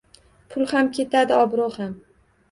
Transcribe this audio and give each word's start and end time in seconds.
Pul 0.53 0.63
ham 0.69 0.87
ketadi, 0.95 1.35
obroʻ 1.41 1.77
ham.. 1.83 1.93